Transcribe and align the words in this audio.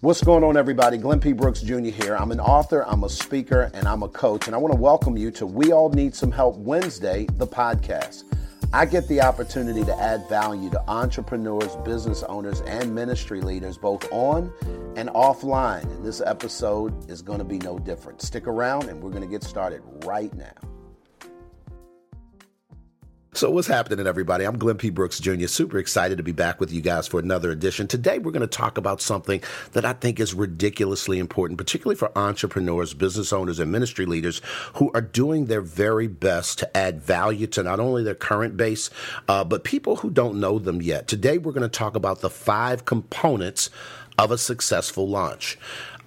What's 0.00 0.22
going 0.22 0.44
on, 0.44 0.56
everybody? 0.56 0.96
Glenn 0.96 1.18
P. 1.18 1.32
Brooks 1.32 1.60
Jr. 1.60 1.78
here. 1.80 2.14
I'm 2.14 2.30
an 2.30 2.38
author, 2.38 2.84
I'm 2.86 3.02
a 3.02 3.08
speaker, 3.08 3.68
and 3.74 3.88
I'm 3.88 4.04
a 4.04 4.08
coach. 4.08 4.46
And 4.46 4.54
I 4.54 4.58
want 4.58 4.72
to 4.72 4.80
welcome 4.80 5.16
you 5.16 5.32
to 5.32 5.44
We 5.44 5.72
All 5.72 5.90
Need 5.90 6.14
Some 6.14 6.30
Help 6.30 6.56
Wednesday, 6.56 7.26
the 7.32 7.48
podcast. 7.48 8.22
I 8.72 8.86
get 8.86 9.08
the 9.08 9.20
opportunity 9.20 9.82
to 9.82 10.00
add 10.00 10.28
value 10.28 10.70
to 10.70 10.80
entrepreneurs, 10.88 11.74
business 11.84 12.22
owners, 12.22 12.60
and 12.60 12.94
ministry 12.94 13.40
leaders, 13.40 13.76
both 13.76 14.06
on 14.12 14.52
and 14.94 15.08
offline. 15.08 15.82
And 15.82 16.06
this 16.06 16.20
episode 16.24 17.10
is 17.10 17.20
going 17.20 17.40
to 17.40 17.44
be 17.44 17.58
no 17.58 17.76
different. 17.80 18.22
Stick 18.22 18.46
around, 18.46 18.88
and 18.88 19.02
we're 19.02 19.10
going 19.10 19.22
to 19.22 19.28
get 19.28 19.42
started 19.42 19.82
right 20.04 20.32
now. 20.32 20.77
So, 23.38 23.52
what's 23.52 23.68
happening, 23.68 24.04
everybody? 24.04 24.44
I'm 24.44 24.58
Glenn 24.58 24.78
P. 24.78 24.90
Brooks 24.90 25.20
Jr., 25.20 25.46
super 25.46 25.78
excited 25.78 26.18
to 26.18 26.24
be 26.24 26.32
back 26.32 26.58
with 26.58 26.72
you 26.72 26.80
guys 26.80 27.06
for 27.06 27.20
another 27.20 27.52
edition. 27.52 27.86
Today, 27.86 28.18
we're 28.18 28.32
going 28.32 28.40
to 28.40 28.48
talk 28.48 28.76
about 28.76 29.00
something 29.00 29.40
that 29.74 29.84
I 29.84 29.92
think 29.92 30.18
is 30.18 30.34
ridiculously 30.34 31.20
important, 31.20 31.56
particularly 31.56 31.94
for 31.94 32.10
entrepreneurs, 32.18 32.94
business 32.94 33.32
owners, 33.32 33.60
and 33.60 33.70
ministry 33.70 34.06
leaders 34.06 34.42
who 34.74 34.90
are 34.92 35.00
doing 35.00 35.44
their 35.46 35.60
very 35.60 36.08
best 36.08 36.58
to 36.58 36.76
add 36.76 37.00
value 37.00 37.46
to 37.46 37.62
not 37.62 37.78
only 37.78 38.02
their 38.02 38.16
current 38.16 38.56
base, 38.56 38.90
uh, 39.28 39.44
but 39.44 39.62
people 39.62 39.94
who 39.94 40.10
don't 40.10 40.40
know 40.40 40.58
them 40.58 40.82
yet. 40.82 41.06
Today, 41.06 41.38
we're 41.38 41.52
going 41.52 41.62
to 41.62 41.68
talk 41.68 41.94
about 41.94 42.22
the 42.22 42.30
five 42.30 42.86
components 42.86 43.70
of 44.18 44.32
a 44.32 44.38
successful 44.38 45.08
launch. 45.08 45.56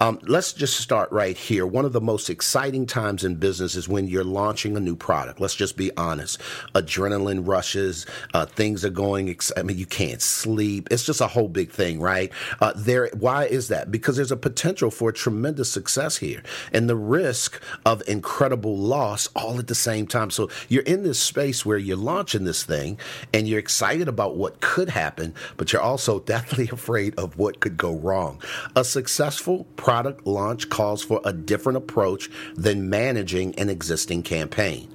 Um, 0.02 0.18
let's 0.24 0.52
just 0.52 0.80
start 0.80 1.12
right 1.12 1.36
here. 1.36 1.64
One 1.64 1.84
of 1.84 1.92
the 1.92 2.00
most 2.00 2.28
exciting 2.28 2.86
times 2.86 3.22
in 3.22 3.36
business 3.36 3.76
is 3.76 3.88
when 3.88 4.08
you're 4.08 4.24
launching 4.24 4.76
a 4.76 4.80
new 4.80 4.96
product. 4.96 5.38
Let's 5.38 5.54
just 5.54 5.76
be 5.76 5.96
honest. 5.96 6.40
Adrenaline 6.74 7.46
rushes, 7.46 8.04
uh, 8.34 8.46
things 8.46 8.84
are 8.84 8.90
going. 8.90 9.30
Ex- 9.30 9.52
I 9.56 9.62
mean, 9.62 9.78
you 9.78 9.86
can't 9.86 10.20
sleep. 10.20 10.88
It's 10.90 11.04
just 11.04 11.20
a 11.20 11.28
whole 11.28 11.46
big 11.46 11.70
thing, 11.70 12.00
right? 12.00 12.32
Uh, 12.60 12.72
there. 12.74 13.10
Why 13.16 13.44
is 13.44 13.68
that? 13.68 13.92
Because 13.92 14.16
there's 14.16 14.32
a 14.32 14.36
potential 14.36 14.90
for 14.90 15.12
tremendous 15.12 15.70
success 15.70 16.16
here, 16.16 16.42
and 16.72 16.88
the 16.88 16.96
risk 16.96 17.62
of 17.86 18.02
incredible 18.08 18.76
loss 18.76 19.28
all 19.36 19.60
at 19.60 19.68
the 19.68 19.74
same 19.76 20.08
time. 20.08 20.30
So 20.30 20.50
you're 20.68 20.82
in 20.82 21.04
this 21.04 21.20
space 21.20 21.64
where 21.64 21.78
you're 21.78 21.96
launching 21.96 22.42
this 22.42 22.64
thing, 22.64 22.98
and 23.32 23.46
you're 23.46 23.60
excited 23.60 24.08
about 24.08 24.34
what 24.34 24.60
could 24.60 24.88
happen, 24.88 25.32
but 25.56 25.72
you're 25.72 25.80
also 25.80 26.18
deathly 26.32 26.68
afraid 26.72 27.16
of 27.16 27.38
what 27.38 27.60
could 27.60 27.76
go 27.76 27.94
wrong. 27.94 28.42
A 28.74 28.82
successful 28.82 29.62
product 29.76 29.91
product 29.92 30.26
launch 30.26 30.70
calls 30.70 31.02
for 31.02 31.20
a 31.22 31.34
different 31.34 31.76
approach 31.76 32.30
than 32.54 32.88
managing 32.88 33.54
an 33.56 33.68
existing 33.68 34.22
campaign 34.22 34.88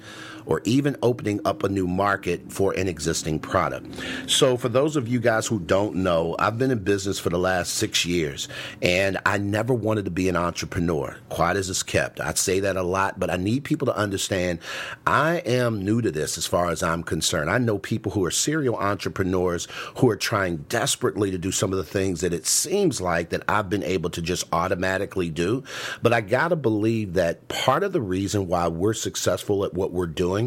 or 0.48 0.62
even 0.64 0.96
opening 1.02 1.40
up 1.44 1.62
a 1.62 1.68
new 1.68 1.86
market 1.86 2.50
for 2.50 2.72
an 2.72 2.88
existing 2.88 3.38
product. 3.38 3.86
So, 4.26 4.56
for 4.56 4.68
those 4.68 4.96
of 4.96 5.06
you 5.06 5.20
guys 5.20 5.46
who 5.46 5.60
don't 5.60 5.96
know, 5.96 6.34
I've 6.38 6.58
been 6.58 6.70
in 6.70 6.82
business 6.82 7.18
for 7.18 7.28
the 7.28 7.38
last 7.38 7.74
six 7.74 8.04
years 8.04 8.48
and 8.82 9.18
I 9.24 9.38
never 9.38 9.74
wanted 9.74 10.06
to 10.06 10.10
be 10.10 10.28
an 10.28 10.36
entrepreneur, 10.36 11.16
quiet 11.28 11.58
as 11.58 11.68
it's 11.70 11.82
kept. 11.82 12.18
I 12.18 12.32
say 12.34 12.60
that 12.60 12.76
a 12.76 12.82
lot, 12.82 13.20
but 13.20 13.30
I 13.30 13.36
need 13.36 13.64
people 13.64 13.86
to 13.86 13.96
understand 13.96 14.58
I 15.06 15.36
am 15.44 15.84
new 15.84 16.00
to 16.00 16.10
this 16.10 16.38
as 16.38 16.46
far 16.46 16.70
as 16.70 16.82
I'm 16.82 17.02
concerned. 17.02 17.50
I 17.50 17.58
know 17.58 17.78
people 17.78 18.10
who 18.12 18.24
are 18.24 18.30
serial 18.30 18.76
entrepreneurs 18.76 19.68
who 19.98 20.08
are 20.08 20.16
trying 20.16 20.56
desperately 20.68 21.30
to 21.30 21.38
do 21.38 21.52
some 21.52 21.72
of 21.72 21.78
the 21.78 21.84
things 21.84 22.22
that 22.22 22.32
it 22.32 22.46
seems 22.46 23.00
like 23.00 23.28
that 23.30 23.42
I've 23.48 23.68
been 23.68 23.82
able 23.82 24.08
to 24.10 24.22
just 24.22 24.44
automatically 24.52 25.28
do. 25.28 25.62
But 26.02 26.14
I 26.14 26.22
got 26.22 26.48
to 26.48 26.56
believe 26.56 27.14
that 27.14 27.46
part 27.48 27.82
of 27.82 27.92
the 27.92 28.00
reason 28.00 28.48
why 28.48 28.68
we're 28.68 28.94
successful 28.94 29.64
at 29.64 29.74
what 29.74 29.92
we're 29.92 30.06
doing 30.06 30.37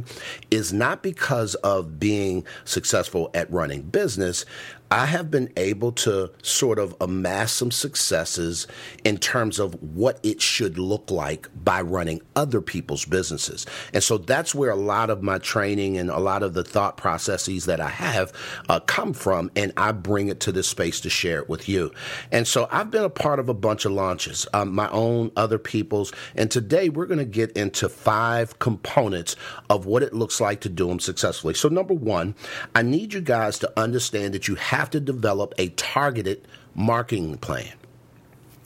is 0.50 0.72
not 0.74 1.04
because 1.04 1.56
of 1.56 2.00
being 2.00 2.46
successful 2.66 3.30
at 3.34 3.52
running 3.52 3.82
business. 3.84 4.46
I 4.92 5.06
have 5.06 5.32
been 5.32 5.54
able 5.56 5.94
to 5.94 6.32
sort 6.44 6.78
of 6.78 6.94
amass 7.00 7.54
some 7.54 7.72
successes 7.72 8.68
in 9.06 9.18
terms 9.18 9.58
of 9.58 9.82
what 9.82 10.20
it 10.22 10.42
should 10.42 10.78
look 10.78 11.10
like 11.10 11.48
by 11.64 11.80
running 11.80 12.22
other 12.36 12.60
people's 12.60 13.06
businesses. 13.06 13.66
And 13.94 14.04
so 14.04 14.18
that's 14.18 14.54
where 14.54 14.70
a 14.70 14.76
lot 14.76 15.10
of 15.10 15.24
my 15.24 15.38
training 15.38 15.98
and 15.98 16.10
a 16.10 16.20
lot 16.20 16.44
of 16.44 16.54
the 16.56 16.66
thought 16.66 16.98
processes 16.98 17.66
that 17.66 17.80
I 17.80 17.88
have 17.88 18.34
uh, 18.68 18.82
come 18.82 19.14
from. 19.14 19.50
And 19.56 19.72
I 19.78 19.94
bring 19.94 20.28
it 20.28 20.42
to 20.42 20.52
this 20.52 20.68
space 20.68 21.00
to 21.02 21.10
share 21.10 21.40
it 21.40 21.48
with 21.48 21.70
you. 21.70 21.94
And 22.30 22.46
so 22.46 22.68
I've 22.70 22.92
been 22.92 23.06
a 23.06 23.10
part 23.10 23.40
of 23.40 23.48
a 23.48 23.54
bunch 23.54 23.86
of 23.86 23.94
launches, 23.94 24.46
um, 24.54 24.76
my 24.76 24.90
own, 24.90 25.32
other 25.38 25.58
people's. 25.58 26.12
And 26.36 26.52
today 26.52 26.90
we're 26.90 27.06
going 27.06 27.18
to 27.18 27.24
get 27.26 27.54
into 27.54 27.88
five 27.88 28.60
components 28.60 29.38
of 29.70 29.86
what 29.86 30.04
it 30.04 30.14
looks 30.14 30.42
like 30.42 30.60
to 30.62 30.70
do 30.70 30.90
them 30.90 31.00
successfully. 31.00 31.54
So, 31.54 31.70
number 31.70 31.94
one, 31.94 32.36
I 32.76 32.82
need 32.82 33.14
you 33.14 33.22
guys 33.22 33.58
to 33.60 33.80
understand 33.80 34.34
that 34.34 34.50
you 34.50 34.56
have 34.56 34.81
have 34.82 34.90
to 34.90 35.00
develop 35.00 35.54
a 35.60 35.70
targeted 35.70 36.48
marketing 36.74 37.38
plan. 37.38 37.72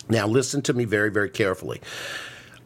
Now, 0.07 0.27
listen 0.27 0.61
to 0.63 0.73
me 0.73 0.85
very, 0.85 1.11
very 1.11 1.29
carefully. 1.29 1.81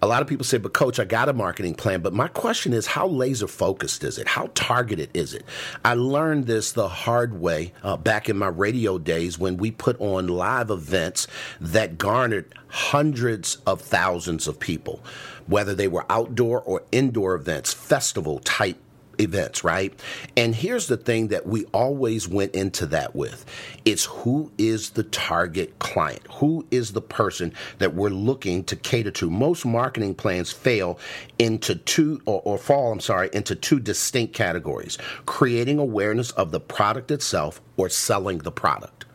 A 0.03 0.07
lot 0.07 0.21
of 0.21 0.27
people 0.27 0.45
say, 0.45 0.59
but 0.59 0.73
coach, 0.73 0.99
I 0.99 1.03
got 1.03 1.29
a 1.29 1.33
marketing 1.33 1.73
plan. 1.73 2.01
But 2.01 2.13
my 2.13 2.27
question 2.27 2.73
is, 2.73 2.85
how 2.85 3.07
laser 3.07 3.47
focused 3.47 4.03
is 4.03 4.19
it? 4.19 4.27
How 4.27 4.51
targeted 4.53 5.09
is 5.15 5.33
it? 5.33 5.45
I 5.83 5.95
learned 5.95 6.45
this 6.45 6.71
the 6.73 6.87
hard 6.87 7.41
way 7.41 7.73
uh, 7.83 7.97
back 7.97 8.29
in 8.29 8.37
my 8.37 8.47
radio 8.47 8.99
days 8.99 9.39
when 9.39 9.57
we 9.57 9.71
put 9.71 9.99
on 9.99 10.27
live 10.27 10.69
events 10.69 11.25
that 11.59 11.97
garnered 11.97 12.53
hundreds 12.67 13.55
of 13.65 13.81
thousands 13.81 14.47
of 14.47 14.59
people, 14.59 15.03
whether 15.47 15.73
they 15.73 15.87
were 15.87 16.05
outdoor 16.09 16.61
or 16.61 16.83
indoor 16.91 17.33
events, 17.33 17.73
festival 17.73 18.39
type 18.39 18.77
events, 19.19 19.63
right? 19.63 19.93
And 20.37 20.55
here's 20.55 20.87
the 20.87 20.97
thing 20.97 21.29
that 21.29 21.45
we 21.45 21.65
always 21.65 22.27
went 22.27 22.53
into 22.55 22.85
that 22.87 23.15
with. 23.15 23.45
It's 23.85 24.05
who 24.05 24.51
is 24.57 24.91
the 24.91 25.03
target 25.03 25.79
client? 25.79 26.21
Who 26.33 26.65
is 26.71 26.93
the 26.93 27.01
person 27.01 27.53
that 27.79 27.93
we're 27.93 28.09
looking 28.09 28.63
to 28.65 28.75
cater 28.75 29.11
to? 29.11 29.29
Most 29.29 29.65
marketing 29.65 30.15
plans 30.15 30.51
fail 30.51 30.99
into 31.37 31.75
two 31.75 32.21
or, 32.25 32.41
or 32.45 32.57
fall, 32.57 32.91
I'm 32.91 32.99
sorry, 32.99 33.29
into 33.33 33.55
two 33.55 33.79
distinct 33.79 34.33
categories. 34.33 34.97
Creating 35.25 35.79
awareness 35.79 36.31
of 36.31 36.51
the 36.51 36.59
product 36.59 37.11
itself 37.11 37.61
or 37.77 37.89
selling 37.89 38.39
the 38.39 38.51
product. 38.51 39.05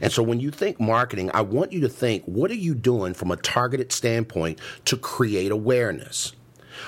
And 0.00 0.12
so 0.12 0.22
when 0.22 0.40
you 0.40 0.50
think 0.50 0.80
marketing, 0.80 1.30
I 1.34 1.42
want 1.42 1.72
you 1.72 1.80
to 1.80 1.88
think 1.88 2.24
what 2.24 2.50
are 2.50 2.54
you 2.54 2.74
doing 2.74 3.14
from 3.14 3.30
a 3.30 3.36
targeted 3.36 3.92
standpoint 3.92 4.60
to 4.86 4.96
create 4.96 5.50
awareness? 5.50 6.32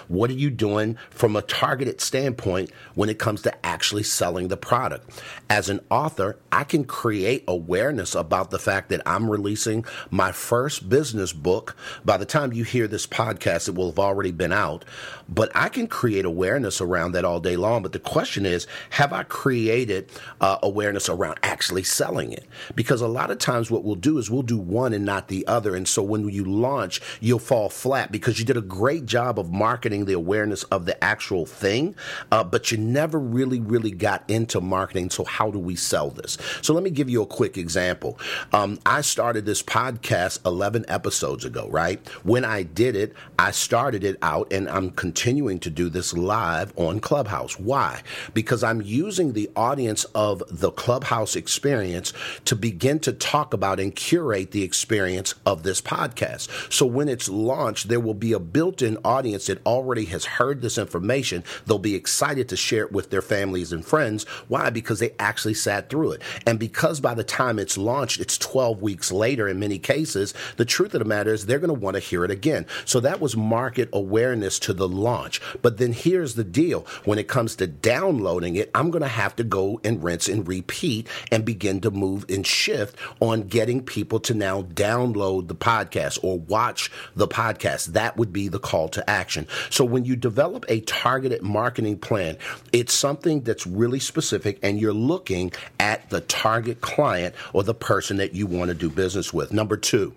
What 0.09 0.31
are 0.31 0.35
you 0.35 0.51
doing 0.51 0.97
from 1.11 1.37
a 1.37 1.43
targeted 1.43 2.01
standpoint 2.01 2.71
when 2.95 3.09
it 3.09 3.19
comes 3.19 3.43
to 3.43 3.67
actually 3.67 4.03
selling 4.03 4.49
the 4.49 4.57
product? 4.57 5.23
As 5.51 5.69
an 5.69 5.81
author, 5.91 6.39
I 6.53 6.65
can 6.65 6.85
create 6.85 7.45
awareness 7.49 8.15
about 8.15 8.51
the 8.51 8.59
fact 8.59 8.89
that 8.91 9.03
I'm 9.07 9.31
releasing 9.31 9.85
my 10.11 10.33
first 10.33 10.89
business 10.89 11.33
book. 11.33 11.77
By 12.05 12.17
the 12.17 12.25
time 12.25 12.53
you 12.53 12.65
hear 12.65 12.87
this 12.87 13.07
podcast, 13.07 13.69
it 13.69 13.75
will 13.75 13.91
have 13.91 13.99
already 13.99 14.33
been 14.33 14.53
out. 14.53 14.85
But 15.29 15.51
I 15.55 15.69
can 15.69 15.87
create 15.87 16.25
awareness 16.25 16.81
around 16.81 17.13
that 17.13 17.25
all 17.25 17.41
day 17.41 17.57
long. 17.57 17.83
But 17.83 17.93
the 17.93 17.99
question 17.99 18.47
is, 18.47 18.67
have 18.91 19.13
I 19.13 19.23
created 19.25 20.11
uh, 20.41 20.59
awareness 20.63 21.09
around 21.09 21.39
actually 21.43 21.85
selling 21.85 22.33
it? 22.33 22.47
Because 22.75 23.01
a 23.01 23.09
lot 23.09 23.31
of 23.31 23.39
times 23.39 23.71
what 23.71 23.85
we'll 23.85 23.95
do 23.95 24.19
is 24.19 24.31
we'll 24.31 24.43
do 24.43 24.59
one 24.59 24.93
and 24.93 25.05
not 25.05 25.29
the 25.29 25.47
other. 25.47 25.75
And 25.75 25.89
so 25.89 26.03
when 26.03 26.29
you 26.29 26.45
launch, 26.45 27.01
you'll 27.21 27.39
fall 27.39 27.69
flat 27.69 28.13
because 28.13 28.39
you 28.39 28.45
did 28.45 28.57
a 28.57 28.63
great 28.63 29.07
job 29.07 29.39
of 29.39 29.53
marketing 29.53 29.74
the 29.83 30.13
awareness 30.13 30.63
of 30.65 30.87
the 30.87 31.03
actual 31.03 31.47
thing, 31.47 31.95
uh, 32.31 32.45
but 32.45 32.71
you 32.71 32.79
never 32.79 33.19
really, 33.19 33.61
really 33.61 33.91
got 33.91 34.29
into 34.29 34.61
marketing. 34.61 35.11
So 35.11 35.25
how 35.25 35.51
do 35.51 35.59
we 35.59 35.77
sell 35.77 36.11
this? 36.11 36.39
So 36.63 36.75
let 36.75 36.83
me 36.83 36.91
give 36.91 37.11
you 37.11 37.23
a 37.23 37.27
quick 37.27 37.57
example. 37.59 38.19
Um, 38.53 38.79
I 38.87 39.01
started 39.01 39.47
this 39.47 39.63
podcast 39.63 40.45
11 40.47 40.85
episodes 40.89 41.45
ago, 41.45 41.69
right? 41.69 42.07
When 42.25 42.45
I 42.45 42.63
did 42.63 42.97
it, 42.97 43.15
I 43.39 43.51
started 43.51 44.05
it 44.05 44.17
out 44.23 44.53
and 44.53 44.69
I'm 44.69 44.91
continuing 44.91 45.25
continuing 45.25 45.59
to 45.59 45.71
do 45.71 45.89
this 45.89 46.13
live 46.15 46.73
on 46.77 47.01
Clubhouse. 47.01 47.59
Why? 47.59 48.03
Because 48.35 48.63
I'm 48.63 48.83
using 48.83 49.33
the 49.33 49.51
audience 49.57 50.05
of 50.15 50.43
the 50.51 50.71
Clubhouse 50.71 51.35
experience 51.35 52.13
to 52.45 52.55
begin 52.55 52.99
to 53.01 53.13
talk 53.13 53.55
about 53.55 53.81
and 53.81 53.95
curate 53.95 54.51
the 54.51 54.63
experience 54.63 55.35
of 55.47 55.63
this 55.63 55.81
podcast. 55.81 56.73
So 56.73 56.87
when 56.87 57.09
it's 57.09 57.29
launched, 57.29 57.89
there 57.89 58.01
will 58.01 58.15
be 58.15 58.33
a 58.33 58.39
built 58.39 58.83
in 58.83 58.99
audience 59.05 59.47
that 59.47 59.64
already 59.67 60.05
has 60.07 60.25
heard 60.25 60.63
this 60.63 60.79
information. 60.79 61.45
They'll 61.67 61.79
be 61.79 61.95
excited 61.95 62.49
to 62.49 62.57
share 62.57 62.85
it 62.85 62.93
with 62.93 63.11
their 63.11 63.23
families 63.23 63.73
and 63.73 63.85
friends. 63.85 64.25
Why? 64.49 64.71
Because 64.71 64.99
they 64.99 65.15
actually 65.19 65.55
sat 65.55 65.89
through 65.89 66.13
it. 66.13 66.23
And 66.47 66.59
because 66.59 67.01
by 67.01 67.15
the 67.15 67.25
time 67.25 67.59
it's 67.59 67.79
launched, 67.79 68.21
it's 68.21 68.39
12 68.39 68.83
weeks 68.83 69.13
later 69.13 69.49
in 69.49 69.59
many 69.59 69.79
cases, 69.79 70.35
the 70.57 70.65
truth 70.65 70.95
of 70.95 71.01
the 71.01 71.05
matter 71.05 71.33
is 71.33 71.47
they're 71.47 71.59
going 71.59 71.75
to 71.75 71.81
want 71.81 71.95
to 71.95 72.01
hear 72.01 72.25
it 72.25 72.31
again. 72.31 72.67
So 72.85 73.01
that 73.01 73.21
was 73.21 73.37
market 73.37 73.89
awareness 73.93 74.59
to 74.61 74.73
the 74.73 74.89
launch. 74.89 75.41
But 75.63 75.79
then 75.79 75.93
here's 75.93 76.35
the 76.35 76.45
deal 76.45 76.87
when 77.05 77.19
it 77.19 77.29
comes 77.29 77.57
to 77.57 77.67
downloading 77.67 78.57
it, 78.57 78.71
I'm 78.75 78.91
going 78.91 79.03
to 79.03 79.09
have 79.09 79.37
to 79.37 79.45
go 79.45 79.81
and 79.85 80.03
rinse 80.03 80.29
and 80.29 80.47
repeat 80.47 81.09
and 81.31 81.45
begin 81.45 81.81
to 81.83 81.91
move 81.91 82.25
and 82.29 82.47
shift 82.47 82.97
on 83.21 83.43
getting 83.43 83.83
people 83.83 84.21
to 84.21 84.35
now 84.35 84.63
download 84.63 85.49
the 85.49 85.55
podcast 85.55 86.19
or 86.23 86.39
watch 86.39 86.91
the 87.15 87.29
podcast. 87.29 87.87
That 87.87 88.17
would 88.17 88.33
be 88.33 88.49
the 88.49 88.59
call 88.59 88.89
to 88.91 89.09
action. 89.09 89.47
So 89.71 89.85
when 89.85 90.05
you 90.05 90.17
develop 90.17 90.65
a 90.69 90.81
targeted 90.81 91.43
marketing 91.43 91.99
plan, 91.99 92.37
it's 92.73 92.93
something 92.95 93.43
that's 93.43 93.67
really 93.67 94.01
specific 94.01 94.59
and 94.63 94.81
you're 94.81 94.93
looking 94.93 95.53
at 95.81 96.11
the 96.11 96.21
target 96.23 96.81
client 96.81 97.35
or 97.53 97.63
the 97.65 97.75
person 97.75 98.19
that 98.19 98.35
you 98.35 98.47
want 98.47 98.69
to 98.69 98.75
do 98.75 98.91
business 98.91 99.33
with. 99.33 99.53
Number 99.53 99.77
two, 99.77 100.15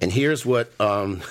And 0.00 0.12
here's 0.12 0.44
what, 0.44 0.72
um, 0.80 1.22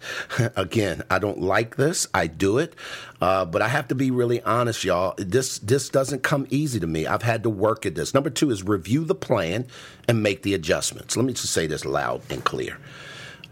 again, 0.56 1.02
I 1.10 1.18
don't 1.18 1.40
like 1.40 1.76
this. 1.76 2.06
I 2.12 2.26
do 2.26 2.58
it. 2.58 2.74
Uh, 3.20 3.44
but 3.44 3.62
I 3.62 3.68
have 3.68 3.88
to 3.88 3.94
be 3.94 4.10
really 4.10 4.42
honest, 4.42 4.84
y'all. 4.84 5.14
This 5.16 5.58
this 5.58 5.88
doesn't 5.88 6.22
come 6.22 6.46
easy 6.50 6.78
to 6.80 6.86
me. 6.86 7.06
I've 7.06 7.22
had 7.22 7.42
to 7.44 7.50
work 7.50 7.86
at 7.86 7.94
this. 7.94 8.14
Number 8.14 8.30
two 8.30 8.50
is 8.50 8.62
review 8.62 9.04
the 9.04 9.14
plan 9.14 9.66
and 10.06 10.22
make 10.22 10.42
the 10.42 10.54
adjustments. 10.54 11.16
Let 11.16 11.26
me 11.26 11.32
just 11.32 11.52
say 11.52 11.66
this 11.66 11.84
loud 11.84 12.22
and 12.30 12.44
clear. 12.44 12.78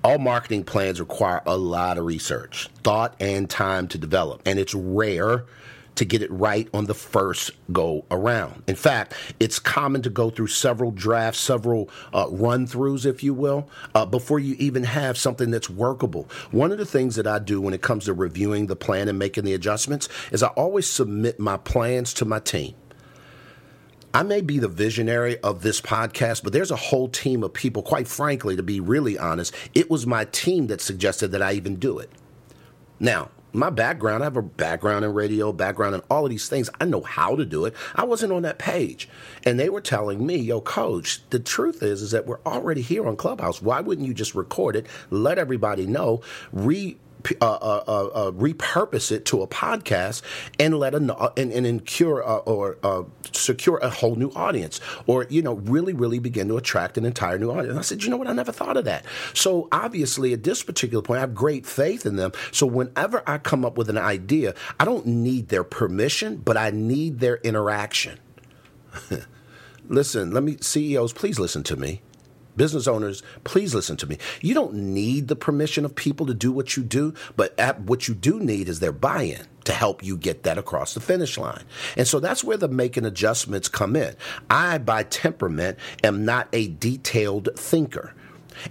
All 0.07 0.19
marketing 0.19 0.63
plans 0.63 1.01
require 1.01 1.43
a 1.47 1.57
lot 1.57 1.99
of 1.99 2.05
research, 2.05 2.69
thought, 2.85 3.17
and 3.19 3.51
time 3.51 3.89
to 3.89 3.99
develop, 3.99 4.41
and 4.47 4.57
it's 4.57 4.73
rare 4.73 5.47
to 5.97 6.05
get 6.05 6.23
it 6.23 6.31
right 6.31 6.69
on 6.73 6.85
the 6.85 6.95
first 6.95 7.51
go 7.73 8.05
around. 8.09 8.63
In 8.69 8.77
fact, 8.77 9.15
it's 9.41 9.59
common 9.59 10.03
to 10.03 10.11
go 10.11 10.31
through 10.31 10.47
several 10.47 10.93
drafts, 10.93 11.41
several 11.41 11.91
uh, 12.15 12.29
run 12.31 12.69
throughs, 12.69 13.05
if 13.05 13.25
you 13.25 13.35
will, 13.35 13.69
uh, 13.97 14.07
before 14.07 14.39
you 14.39 14.55
even 14.61 14.85
have 14.85 15.19
something 15.19 15.51
that's 15.51 15.69
workable. 15.69 16.29
One 16.53 16.71
of 16.71 16.79
the 16.79 16.87
things 16.87 17.17
that 17.17 17.27
I 17.27 17.41
do 17.41 17.61
when 17.61 17.75
it 17.75 17.83
comes 17.83 18.05
to 18.05 18.13
reviewing 18.13 18.69
the 18.69 18.77
plan 18.77 19.09
and 19.09 19.19
making 19.19 19.43
the 19.43 19.55
adjustments 19.55 20.09
is 20.31 20.41
I 20.41 20.51
always 20.51 20.87
submit 20.89 21.41
my 21.41 21.57
plans 21.57 22.15
to 22.15 22.25
my 22.25 22.39
team. 22.39 22.77
I 24.17 24.23
may 24.23 24.41
be 24.41 24.59
the 24.59 24.67
visionary 24.67 25.39
of 25.41 25.61
this 25.61 25.83
podcast, 25.83 26.43
but 26.43 26.55
there's 26.55 26.71
a 26.71 26.77
whole 26.77 27.07
team 27.07 27.43
of 27.43 27.53
people. 27.53 27.83
Quite 27.83 28.09
frankly, 28.09 28.57
to 28.57 28.63
be 28.63 28.81
really 28.81 29.19
honest, 29.19 29.55
it 29.75 29.91
was 29.91 30.07
my 30.07 30.25
team 30.25 30.69
that 30.69 30.81
suggested 30.81 31.33
that 31.33 31.43
I 31.43 31.53
even 31.53 31.77
do 31.77 31.99
it. 31.99 32.11
Now, 32.99 33.29
my 33.53 33.69
background, 33.69 34.23
I 34.23 34.27
have 34.27 34.39
a 34.39 34.43
background 34.43 35.05
in 35.05 35.13
radio, 35.13 35.53
background 35.53 35.97
in 35.97 36.01
all 36.11 36.25
of 36.25 36.31
these 36.31 36.49
things. 36.49 36.71
I 36.81 36.87
know 36.87 37.03
how 37.03 37.37
to 37.37 37.45
do 37.45 37.67
it. 37.67 37.75
I 37.95 38.05
wasn't 38.05 38.33
on 38.33 38.41
that 38.41 38.59
page. 38.59 39.07
And 39.45 39.61
they 39.61 39.69
were 39.69 39.83
telling 39.83 40.27
me, 40.27 40.37
yo, 40.37 40.63
coach, 40.63 41.21
the 41.29 41.39
truth 41.39 41.83
is, 41.83 42.01
is 42.01 42.13
that 42.13 42.27
we're 42.27 42.41
already 42.47 42.81
here 42.81 43.07
on 43.07 43.17
Clubhouse. 43.17 43.61
Why 43.61 43.83
wouldn't 43.83 44.07
you 44.07 44.15
just 44.15 44.35
record 44.35 44.77
it, 44.77 44.87
let 45.11 45.39
everybody 45.39 45.87
know, 45.87 46.23
re 46.53 46.97
Uh, 47.41 47.45
uh, 47.45 47.83
uh, 47.87 48.31
repurpose 48.33 49.11
it 49.11 49.25
to 49.27 49.43
a 49.43 49.47
podcast 49.47 50.23
and 50.61 50.79
let 50.79 50.95
a 50.95 51.17
uh, 51.17 51.33
and, 51.37 51.53
and 51.53 51.93
uh, 52.01 52.37
or 52.39 53.09
secure 53.33 53.79
a 53.79 53.91
whole 53.91 54.17
new 54.17 54.31
audience, 54.31 54.81
or 55.07 55.27
you 55.29 55.43
know, 55.43 55.55
really, 55.55 55.93
really 55.93 56.19
begin 56.19 56.49
to 56.49 56.57
attract 56.57 56.97
an 56.99 57.05
entire 57.05 57.39
new 57.39 57.51
audience. 57.51 57.71
And 57.71 57.79
I 57.79 57.83
said, 57.83 58.05
you 58.05 58.11
know 58.11 58.17
what? 58.17 58.29
I 58.29 58.33
never 58.33 58.53
thought 58.53 58.77
of 58.77 58.85
that. 58.85 59.05
So 59.35 59.69
obviously, 59.73 60.33
at 60.33 60.45
this 60.45 60.63
particular 60.63 61.03
point, 61.03 61.19
I 61.19 61.21
have 61.21 61.35
great 61.35 61.67
faith 61.67 62.07
in 62.07 62.17
them. 62.17 62.33
So 62.53 62.67
whenever 62.67 63.23
I 63.27 63.39
come 63.39 63.65
up 63.65 63.77
with 63.77 63.91
an 63.91 63.99
idea, 63.99 64.55
I 64.79 64.85
don't 64.85 65.07
need 65.07 65.49
their 65.49 65.65
permission, 65.65 66.37
but 66.37 66.57
I 66.57 66.71
need 66.71 67.21
their 67.21 67.37
interaction. 67.39 68.19
listen, 69.89 70.33
let 70.33 70.43
me 70.43 70.57
CEOs, 70.61 71.13
please 71.13 71.39
listen 71.39 71.63
to 71.65 71.77
me 71.77 72.03
business 72.57 72.87
owners, 72.87 73.23
please 73.45 73.75
listen 73.75 73.97
to 73.99 74.07
me. 74.07 74.19
You 74.41 74.55
don't 74.55 74.75
need 74.75 75.29
the 75.29 75.37
permission 75.37 75.85
of 75.85 75.95
people 75.95 76.27
to 76.27 76.35
do 76.35 76.53
what 76.53 76.77
you 76.77 76.83
do, 76.83 77.15
but 77.37 77.59
what 77.81 78.09
you 78.09 78.15
do 78.15 78.41
need 78.41 78.69
is 78.69 78.81
their 78.81 78.93
buy 78.93 79.23
in 79.23 79.47
to 79.65 79.73
help 79.73 80.03
you 80.03 80.17
get 80.17 80.45
that 80.45 80.59
across 80.59 80.95
the 80.95 81.01
finish 81.01 81.37
line. 81.37 81.65
And 81.97 82.07
so 82.07 82.21
that's 82.21 82.45
where 82.45 82.57
the 82.57 82.69
making 82.69 83.05
adjustments 83.05 83.69
come 83.69 83.97
in. 83.97 84.15
I, 84.49 84.79
by 84.79 85.03
temperament, 85.03 85.79
am 86.05 86.25
not 86.25 86.49
a 86.53 86.69
detailed 86.69 87.49
thinker. 87.57 88.15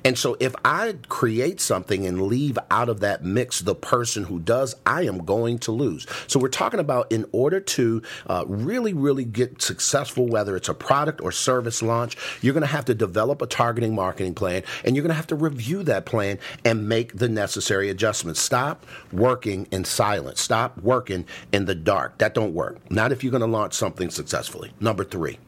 And 0.04 0.18
so 0.18 0.38
if 0.40 0.56
I 0.64 0.96
create 1.08 1.60
something 1.60 2.06
and 2.06 2.24
leave 2.24 2.58
out 2.72 2.90
of 2.90 3.00
that 3.02 3.24
mix 3.24 3.60
the 3.60 3.76
person 3.76 4.24
who 4.24 4.40
does, 4.40 4.76
I 4.86 5.04
am 5.04 5.26
going 5.26 5.60
to 5.60 5.72
lose. 5.72 6.06
So 6.28 6.40
we're 6.40 6.50
talking 6.50 6.80
about 6.80 7.12
in 7.12 7.26
order 7.32 7.60
to 7.60 8.02
uh, 8.28 8.46
really, 8.48 8.94
really 8.94 9.26
get 9.26 9.62
successful, 9.62 10.28
whether 10.28 10.56
it's 10.56 10.70
a 10.70 10.74
product 10.74 11.22
or 11.22 11.32
service 11.32 11.82
launch, 11.82 12.18
you're 12.42 12.54
going 12.54 12.62
to 12.62 12.68
have 12.68 12.86
to 12.86 12.94
develop 12.94 13.42
a 13.42 13.48
targeting 13.48 13.96
marketing 13.96 14.34
plan 14.34 14.64
and 14.84 14.96
you're 14.96 15.04
going 15.04 15.10
to 15.10 15.16
have 15.16 15.28
to 15.28 15.36
review 15.36 15.84
that 15.84 16.06
plan 16.06 16.40
and 16.64 16.88
make 16.88 17.18
the 17.18 17.30
necessary 17.30 17.90
adjustments. 17.90 18.40
Stop 18.40 18.86
working 19.12 19.68
in 19.72 19.86
silence. 19.86 20.42
Stop 20.42 20.78
working 20.82 21.26
in 21.52 21.66
the 21.66 21.76
dark. 21.76 22.18
That 22.18 22.34
don't 22.34 22.54
work. 22.54 22.80
Not 22.92 23.12
if 23.12 23.24
you're 23.24 23.32
going 23.32 23.42
to 23.42 23.48
launch 23.48 23.74
something 23.74 24.10
successfully. 24.10 24.72
Number 24.80 25.04
three. 25.04 25.40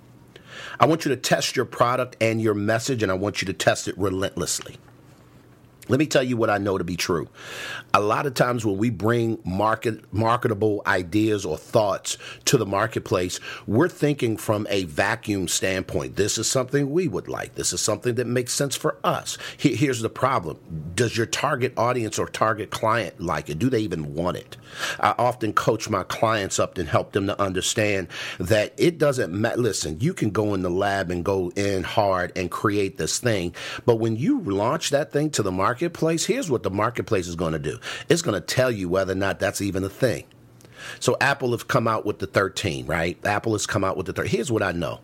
I 0.80 0.86
want 0.86 1.06
you 1.06 1.10
to 1.10 1.18
test 1.18 1.56
your 1.56 1.66
product 1.66 2.18
and 2.22 2.42
your 2.42 2.54
message, 2.54 3.02
and 3.04 3.12
I 3.12 3.16
want 3.16 3.42
you 3.42 3.48
to 3.48 3.54
test 3.54 3.88
it 3.88 3.98
relentlessly. 3.98 4.78
Let 5.90 6.00
me 6.00 6.06
tell 6.06 6.24
you 6.24 6.36
what 6.36 6.50
I 6.50 6.58
know 6.58 6.78
to 6.78 6.84
be 6.84 6.98
true. 6.98 7.30
A 7.94 8.02
lot 8.02 8.26
of 8.26 8.34
times 8.34 8.66
when 8.66 8.78
we 8.78 8.90
bring 8.90 9.40
market 9.46 10.14
marketable 10.14 10.82
ideas 10.86 11.46
or 11.46 11.58
thoughts 11.58 12.18
to 12.46 12.58
the 12.58 12.66
marketplace, 12.66 13.40
we're 13.66 13.88
thinking 13.88 14.36
from 14.36 14.68
a 14.70 14.84
vacuum 14.84 15.48
standpoint. 15.48 16.18
This 16.18 16.38
is 16.38 16.50
something 16.50 16.92
we 16.92 17.08
would 17.08 17.30
like. 17.30 17.56
This 17.56 17.72
is 17.72 17.80
something 17.80 18.16
that 18.16 18.28
makes 18.28 18.54
sense 18.54 18.76
for 18.76 18.98
us. 19.04 19.38
Here's 19.58 20.02
the 20.02 20.10
problem. 20.10 20.60
Does 20.94 21.16
your 21.16 21.26
target 21.26 21.74
audience 21.78 22.20
or 22.20 22.28
target 22.28 22.70
client 22.70 23.22
like 23.22 23.50
it? 23.50 23.60
Do 23.60 23.70
they 23.70 23.80
even 23.80 24.14
want 24.14 24.38
it? 24.38 24.58
I 25.00 25.16
often 25.18 25.54
coach 25.54 25.90
my 25.90 26.04
clients 26.04 26.60
up 26.60 26.78
and 26.78 26.90
help 26.90 27.14
them 27.14 27.28
to 27.28 27.42
understand 27.42 28.10
that 28.40 28.74
it 28.78 28.98
doesn't 28.98 29.32
matter. 29.32 29.58
Listen, 29.58 30.00
you 30.02 30.14
can 30.14 30.32
go 30.32 30.54
in 30.54 30.62
the 30.62 30.70
lab 30.70 31.12
and 31.12 31.24
go 31.24 31.52
in 31.56 31.84
hard 31.84 32.34
and 32.36 32.52
create 32.52 32.98
this 32.98 33.20
thing, 33.20 33.54
but 33.86 33.96
when 33.96 34.18
you 34.18 34.42
launch 34.42 34.90
that 34.90 35.14
thing 35.14 35.30
to 35.32 35.44
the 35.44 35.52
market, 35.52 35.77
marketplace, 35.78 36.26
here's 36.26 36.50
what 36.50 36.64
the 36.64 36.72
marketplace 36.72 37.28
is 37.28 37.36
going 37.36 37.54
to 37.54 37.60
do 37.60 37.80
it's 38.10 38.24
going 38.24 38.34
to 38.34 38.46
tell 38.46 38.72
you 38.72 38.90
whether 38.90 39.12
or 39.12 39.16
not 39.16 39.40
that's 39.40 39.62
even 39.62 39.84
a 39.84 39.90
thing. 39.90 40.26
So 41.00 41.18
Apple 41.22 41.52
has 41.52 41.64
come 41.64 41.88
out 41.88 42.04
with 42.04 42.18
the 42.18 42.26
13, 42.26 42.88
right? 42.88 43.24
Apple 43.26 43.52
has 43.52 43.68
come 43.68 43.84
out 43.84 43.96
with 43.96 44.08
the 44.08 44.14
13. 44.14 44.32
Here's 44.32 44.52
what 44.52 44.64
I 44.64 44.72
know. 44.72 45.02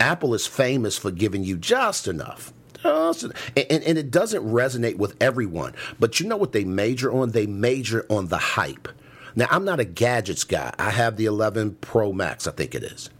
Apple 0.00 0.32
is 0.32 0.46
famous 0.46 0.96
for 0.96 1.10
giving 1.10 1.44
you 1.44 1.58
just 1.58 2.08
enough. 2.08 2.54
Just, 2.82 3.24
and, 3.24 3.34
and 3.56 3.98
it 3.98 4.10
doesn't 4.10 4.44
resonate 4.44 4.96
with 4.96 5.16
everyone. 5.20 5.74
But 6.00 6.20
you 6.20 6.26
know 6.26 6.36
what 6.36 6.52
they 6.52 6.64
major 6.64 7.12
on? 7.12 7.30
They 7.30 7.46
major 7.46 8.06
on 8.08 8.28
the 8.28 8.38
hype. 8.38 8.88
Now, 9.34 9.48
I'm 9.50 9.64
not 9.64 9.80
a 9.80 9.84
gadgets 9.84 10.44
guy. 10.44 10.72
I 10.78 10.90
have 10.90 11.16
the 11.16 11.26
11 11.26 11.76
Pro 11.80 12.12
Max, 12.12 12.46
I 12.46 12.52
think 12.52 12.74
it 12.74 12.84
is. 12.84 13.10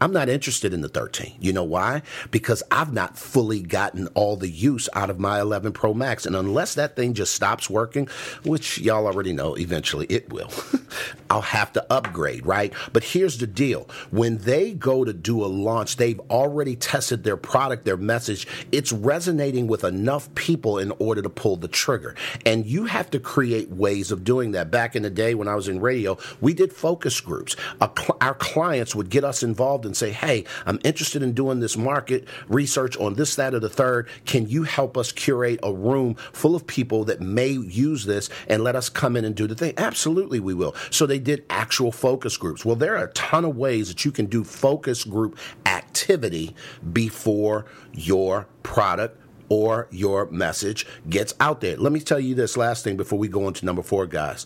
I'm 0.00 0.12
not 0.12 0.28
interested 0.28 0.72
in 0.72 0.80
the 0.80 0.88
13. 0.88 1.34
You 1.40 1.52
know 1.52 1.64
why? 1.64 2.02
Because 2.30 2.62
I've 2.70 2.92
not 2.92 3.18
fully 3.18 3.60
gotten 3.60 4.08
all 4.08 4.36
the 4.36 4.48
use 4.48 4.88
out 4.94 5.10
of 5.10 5.18
my 5.18 5.40
11 5.40 5.72
Pro 5.72 5.94
Max. 5.94 6.26
And 6.26 6.36
unless 6.36 6.74
that 6.74 6.96
thing 6.96 7.14
just 7.14 7.34
stops 7.34 7.70
working, 7.70 8.08
which 8.44 8.78
y'all 8.78 9.06
already 9.06 9.32
know 9.32 9.54
eventually 9.54 10.06
it 10.06 10.32
will, 10.32 10.50
I'll 11.30 11.40
have 11.40 11.72
to 11.74 11.92
upgrade, 11.92 12.44
right? 12.44 12.72
But 12.92 13.04
here's 13.04 13.38
the 13.38 13.46
deal 13.46 13.88
when 14.10 14.38
they 14.38 14.72
go 14.72 15.04
to 15.04 15.12
do 15.12 15.44
a 15.44 15.46
launch, 15.46 15.96
they've 15.96 16.20
already 16.30 16.76
tested 16.76 17.24
their 17.24 17.36
product, 17.36 17.84
their 17.84 17.96
message. 17.96 18.46
It's 18.70 18.92
resonating 18.92 19.66
with 19.66 19.84
enough 19.84 20.32
people 20.34 20.78
in 20.78 20.92
order 20.98 21.22
to 21.22 21.30
pull 21.30 21.56
the 21.56 21.68
trigger. 21.68 22.14
And 22.44 22.66
you 22.66 22.84
have 22.84 23.10
to 23.10 23.18
create 23.18 23.70
ways 23.70 24.10
of 24.10 24.24
doing 24.24 24.52
that. 24.52 24.70
Back 24.70 24.96
in 24.96 25.02
the 25.02 25.10
day 25.10 25.34
when 25.34 25.48
I 25.48 25.54
was 25.54 25.68
in 25.68 25.80
radio, 25.80 26.18
we 26.40 26.54
did 26.54 26.72
focus 26.72 27.20
groups. 27.20 27.56
Our 27.80 28.34
clients 28.34 28.94
would 28.94 29.10
get 29.10 29.24
us 29.24 29.42
involved 29.42 29.71
involved 29.72 29.86
and 29.86 29.96
say, 29.96 30.10
hey, 30.10 30.44
I'm 30.66 30.78
interested 30.84 31.22
in 31.22 31.32
doing 31.32 31.60
this 31.60 31.76
market 31.76 32.28
research 32.48 32.96
on 32.98 33.14
this, 33.14 33.36
that, 33.36 33.54
or 33.54 33.60
the 33.60 33.70
third. 33.70 34.08
Can 34.26 34.46
you 34.48 34.64
help 34.64 34.98
us 34.98 35.12
curate 35.12 35.60
a 35.62 35.72
room 35.72 36.14
full 36.14 36.54
of 36.54 36.66
people 36.66 37.04
that 37.04 37.20
may 37.20 37.48
use 37.48 38.04
this 38.04 38.28
and 38.48 38.62
let 38.62 38.76
us 38.76 38.90
come 38.90 39.16
in 39.16 39.24
and 39.24 39.34
do 39.34 39.46
the 39.46 39.54
thing? 39.54 39.72
Absolutely, 39.78 40.40
we 40.40 40.52
will. 40.52 40.74
So 40.90 41.06
they 41.06 41.18
did 41.18 41.44
actual 41.48 41.90
focus 41.90 42.36
groups. 42.36 42.64
Well, 42.64 42.76
there 42.76 42.96
are 42.96 43.04
a 43.04 43.12
ton 43.12 43.46
of 43.46 43.56
ways 43.56 43.88
that 43.88 44.04
you 44.04 44.12
can 44.12 44.26
do 44.26 44.44
focus 44.44 45.04
group 45.04 45.38
activity 45.64 46.54
before 46.92 47.64
your 47.94 48.46
product 48.62 49.18
or 49.48 49.88
your 49.90 50.26
message 50.30 50.86
gets 51.08 51.34
out 51.40 51.60
there. 51.62 51.76
Let 51.76 51.92
me 51.92 52.00
tell 52.00 52.20
you 52.20 52.34
this 52.34 52.56
last 52.58 52.84
thing 52.84 52.96
before 52.96 53.18
we 53.18 53.28
go 53.28 53.48
into 53.48 53.64
number 53.64 53.82
four, 53.82 54.06
guys. 54.06 54.44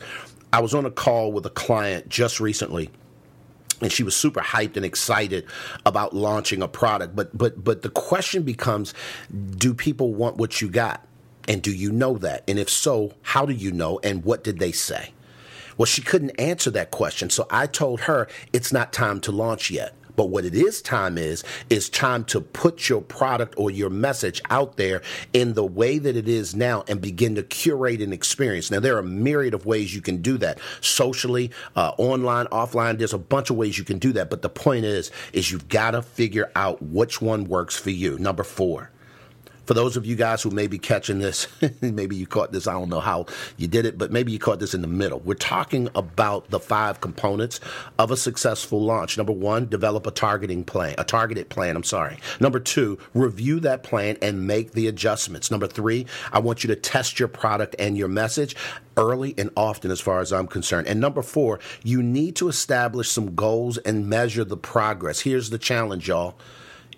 I 0.52 0.60
was 0.60 0.74
on 0.74 0.86
a 0.86 0.90
call 0.90 1.32
with 1.32 1.44
a 1.46 1.50
client 1.50 2.08
just 2.08 2.38
recently 2.40 2.90
and 3.80 3.92
she 3.92 4.02
was 4.02 4.16
super 4.16 4.40
hyped 4.40 4.76
and 4.76 4.84
excited 4.84 5.46
about 5.84 6.14
launching 6.14 6.62
a 6.62 6.68
product. 6.68 7.14
But 7.14 7.36
but 7.36 7.62
but 7.62 7.82
the 7.82 7.90
question 7.90 8.42
becomes 8.42 8.94
do 9.56 9.74
people 9.74 10.14
want 10.14 10.36
what 10.36 10.60
you 10.60 10.68
got? 10.68 11.06
And 11.48 11.62
do 11.62 11.72
you 11.72 11.92
know 11.92 12.18
that? 12.18 12.42
And 12.48 12.58
if 12.58 12.70
so 12.70 13.12
how 13.22 13.46
do 13.46 13.52
you 13.52 13.72
know? 13.72 14.00
And 14.02 14.24
what 14.24 14.44
did 14.44 14.58
they 14.58 14.72
say? 14.72 15.12
Well 15.76 15.86
she 15.86 16.02
couldn't 16.02 16.38
answer 16.38 16.70
that 16.70 16.90
question. 16.90 17.30
So 17.30 17.46
i 17.50 17.66
told 17.66 18.00
her 18.00 18.28
it's 18.52 18.72
not 18.72 18.92
time 18.92 19.20
to 19.20 19.32
launch 19.32 19.70
yet 19.70 19.94
but 20.16 20.30
what 20.30 20.44
it 20.44 20.54
is 20.54 20.82
time 20.82 21.18
is, 21.18 21.44
is 21.70 21.88
time 21.88 22.24
to 22.24 22.40
put 22.40 22.88
your 22.88 23.02
product 23.02 23.54
or 23.56 23.70
your 23.70 23.90
message 23.90 24.40
out 24.50 24.76
there 24.76 25.02
in 25.32 25.54
the 25.54 25.64
way 25.64 25.98
that 25.98 26.16
it 26.16 26.28
is 26.28 26.54
now 26.54 26.84
and 26.88 27.00
begin 27.00 27.34
to 27.34 27.42
curate 27.42 28.00
an 28.00 28.12
experience. 28.12 28.70
Now, 28.70 28.80
there 28.80 28.96
are 28.96 29.00
a 29.00 29.04
myriad 29.04 29.54
of 29.54 29.66
ways 29.66 29.94
you 29.94 30.00
can 30.00 30.22
do 30.22 30.38
that 30.38 30.58
socially, 30.80 31.50
uh, 31.76 31.92
online, 31.98 32.46
offline. 32.46 32.98
There's 32.98 33.14
a 33.14 33.18
bunch 33.18 33.50
of 33.50 33.56
ways 33.56 33.78
you 33.78 33.84
can 33.84 33.98
do 33.98 34.12
that. 34.12 34.30
But 34.30 34.42
the 34.42 34.48
point 34.48 34.84
is, 34.84 35.10
is 35.32 35.50
you've 35.50 35.68
got 35.68 35.92
to 35.92 36.02
figure 36.02 36.50
out 36.56 36.82
which 36.82 37.20
one 37.20 37.44
works 37.44 37.76
for 37.76 37.90
you. 37.90 38.18
Number 38.18 38.42
four, 38.42 38.90
for 39.66 39.74
those 39.74 39.96
of 39.96 40.06
you 40.06 40.14
guys 40.14 40.42
who 40.42 40.50
may 40.50 40.68
be 40.68 40.78
catching 40.78 41.18
this, 41.18 41.48
maybe 41.80 42.16
you 42.16 42.26
caught 42.26 42.52
this, 42.52 42.66
I 42.66 42.72
don't 42.72 42.88
know 42.88 43.00
how 43.00 43.26
you 43.56 43.66
did 43.66 43.84
it, 43.84 43.98
but 43.98 44.12
maybe 44.12 44.32
you 44.32 44.38
caught 44.38 44.60
this 44.60 44.74
in 44.74 44.80
the 44.80 44.88
middle. 44.88 45.18
We're 45.20 45.34
talking 45.34 45.88
about 45.94 46.50
the 46.50 46.60
five 46.60 47.00
components 47.00 47.60
of 47.98 48.10
a 48.10 48.16
successful 48.16 48.80
launch. 48.80 49.16
Number 49.16 49.32
one, 49.32 49.66
develop 49.66 50.06
a 50.06 50.12
targeting 50.12 50.64
plan, 50.64 50.94
a 50.98 51.04
targeted 51.04 51.48
plan, 51.48 51.76
I'm 51.76 51.82
sorry. 51.82 52.18
Number 52.40 52.60
two, 52.60 52.98
review 53.12 53.60
that 53.60 53.82
plan 53.82 54.16
and 54.22 54.46
make 54.46 54.72
the 54.72 54.86
adjustments. 54.86 55.50
Number 55.50 55.66
three, 55.66 56.06
I 56.32 56.38
want 56.38 56.62
you 56.62 56.68
to 56.68 56.76
test 56.76 57.18
your 57.18 57.28
product 57.28 57.74
and 57.78 57.98
your 57.98 58.08
message 58.08 58.54
early 58.96 59.34
and 59.36 59.50
often, 59.56 59.90
as 59.90 60.00
far 60.00 60.20
as 60.20 60.32
I'm 60.32 60.46
concerned. 60.46 60.86
And 60.86 61.00
number 61.00 61.22
four, 61.22 61.60
you 61.82 62.02
need 62.02 62.36
to 62.36 62.48
establish 62.48 63.10
some 63.10 63.34
goals 63.34 63.78
and 63.78 64.08
measure 64.08 64.44
the 64.44 64.56
progress. 64.56 65.20
Here's 65.20 65.50
the 65.50 65.58
challenge, 65.58 66.08
y'all 66.08 66.36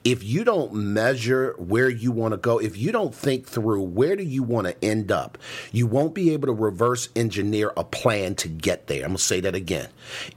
if 0.05 0.23
you 0.23 0.45
don't 0.45 0.73
measure 0.73 1.55
where 1.59 1.89
you 1.89 2.13
want 2.13 2.33
to 2.33 2.39
go, 2.39 2.59
if 2.59 2.77
you 2.77 2.93
don't 2.93 3.15
think 3.15 3.47
through 3.47 3.83
where 3.83 4.17
do 4.17 4.23
you 4.23 4.43
want 4.43 4.67
to 4.67 4.85
end 4.85 5.11
up, 5.11 5.39
you 5.73 5.87
won't 5.87 6.15
be 6.15 6.33
able 6.33 6.47
to 6.47 6.53
reverse 6.53 7.09
engineer 7.17 7.73
a 7.77 7.85
plan 7.85 8.35
to 8.37 8.49
get 8.49 8.87
there. 8.87 9.03
I'm 9.03 9.11
going 9.11 9.17
to 9.17 9.23
say 9.23 9.41
that 9.41 9.55
again. 9.55 9.89